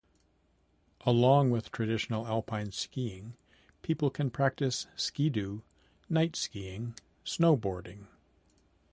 Along 1.05 1.51
with 1.51 1.69
traditional 1.71 2.25
alpine 2.25 2.71
skiing, 2.71 3.35
people 3.83 4.09
can 4.09 4.31
practice 4.31 4.87
ski-doo, 4.95 5.61
night 6.09 6.35
skiing, 6.35 6.95
snow 7.23 7.55
boarding. 7.55 8.07